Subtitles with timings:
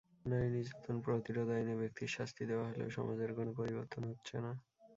[0.25, 4.51] নারী নির্যাতন প্রতিরোধ আইনে ব্যক্তির শাস্তি দেওয়া হলেও সমাজের কোনো পরিবর্তন হচ্ছে না।